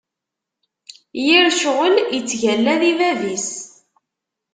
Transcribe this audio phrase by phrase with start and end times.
[1.25, 3.49] Yir ccɣel ittgalla di bab-is.